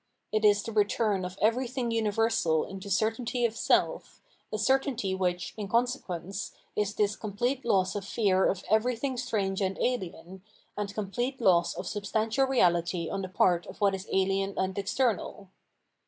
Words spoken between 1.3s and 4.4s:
everything universal into certainty of self,